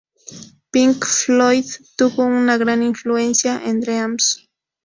[0.71, 1.63] Pink Floyd
[1.95, 4.49] tuvo una gran influencia en "Dreams".